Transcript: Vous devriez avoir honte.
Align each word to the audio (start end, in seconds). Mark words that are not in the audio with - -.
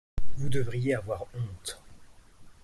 Vous 0.35 0.49
devriez 0.49 0.95
avoir 0.95 1.27
honte. 1.35 1.79